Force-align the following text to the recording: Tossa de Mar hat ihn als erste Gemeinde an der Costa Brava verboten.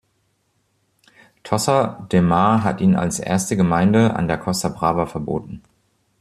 Tossa 1.43 1.99
de 2.11 2.21
Mar 2.21 2.63
hat 2.63 2.81
ihn 2.81 2.95
als 2.95 3.19
erste 3.19 3.55
Gemeinde 3.55 4.15
an 4.15 4.27
der 4.27 4.39
Costa 4.39 4.69
Brava 4.69 5.05
verboten. 5.05 5.61